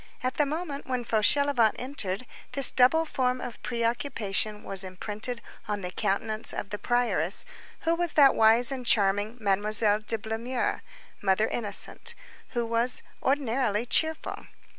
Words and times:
At 0.23 0.37
the 0.37 0.47
moment 0.47 0.87
when 0.87 1.03
Fauchelevent 1.05 1.75
entered, 1.77 2.25
this 2.53 2.71
double 2.71 3.05
form 3.05 3.39
of 3.39 3.61
preoccupation 3.61 4.63
was 4.63 4.83
imprinted 4.83 5.43
on 5.67 5.81
the 5.81 5.91
countenance 5.91 6.53
of 6.53 6.71
the 6.71 6.79
prioress, 6.79 7.45
who 7.81 7.93
was 7.93 8.13
that 8.13 8.33
wise 8.33 8.71
and 8.71 8.83
charming 8.83 9.37
Mademoiselle 9.39 9.99
de 9.99 10.17
Blemeur, 10.17 10.81
Mother 11.21 11.47
Innocente, 11.47 12.15
who 12.47 12.65
was 12.65 13.03
ordinarily 13.21 13.85
cheerful. 13.85 14.47